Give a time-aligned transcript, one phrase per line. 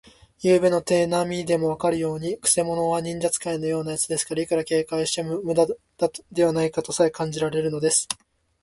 [0.39, 5.67] ゆうべの手なみでもわかるように、くせ者は忍術使いのようなやつですから、いくら警戒してもむだ
[6.31, 8.07] ではないかとさえ感じられるのです。